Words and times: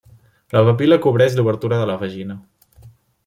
La 0.55 0.63
papil·la 0.69 0.97
cobreix 1.03 1.37
l'obertura 1.39 1.79
de 1.83 1.87
la 1.91 1.99
vagina. 2.05 2.39